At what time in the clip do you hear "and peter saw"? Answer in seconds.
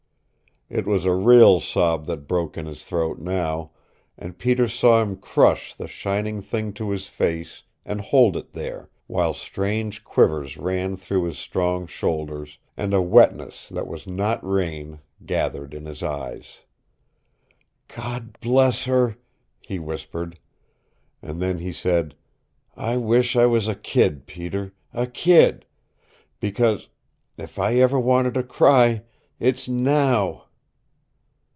4.17-5.01